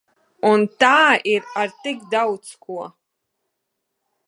Un 0.51 0.63
tā 0.83 0.93
ir 1.33 1.51
ar 1.65 1.75
tik 1.85 2.01
daudz 2.15 2.51
ko. 2.65 2.89